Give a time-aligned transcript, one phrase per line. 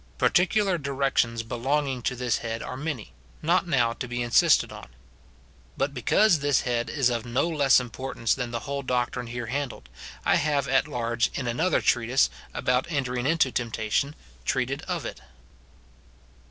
[0.17, 3.13] Particular directions belonging to this head are many,
[3.43, 4.87] not now to be insisted on.
[5.77, 9.89] But because this head is of no less importance than the whole doctrine here handled,
[10.25, 15.21] I have at large in an other treatise, about entering into temptation, treated of it.